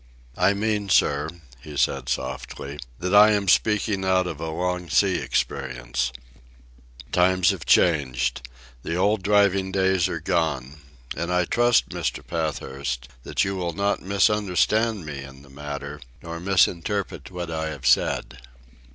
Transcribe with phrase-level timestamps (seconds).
[0.35, 1.29] "I mean, sir,"
[1.61, 6.11] he said softly, "that I am speaking out of a long sea experience.
[7.11, 8.41] Times have changed.
[8.81, 10.81] The old driving days are gone.
[11.15, 12.25] And I trust, Mr.
[12.25, 17.85] Pathurst, that you will not misunderstand me in the matter, nor misinterpret what I have
[17.85, 18.39] said."